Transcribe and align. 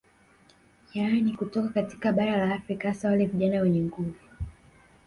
Yani 0.93 1.33
kutoka 1.35 1.69
katika 1.69 2.11
bara 2.13 2.45
la 2.45 2.55
Afrika 2.55 2.87
hasa 2.87 3.09
wale 3.09 3.25
vijana 3.25 3.61
wenye 3.61 3.81
nguvu 3.81 4.13